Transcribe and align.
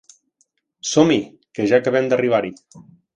Som-hi, 0.91 1.17
que 1.59 1.67
ja 1.73 1.81
acabem 1.83 2.09
d'arribar-hi. 2.13 2.53